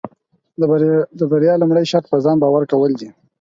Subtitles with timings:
[1.19, 3.09] د بریا لومړی شرط پۀ ځان باور کول دي.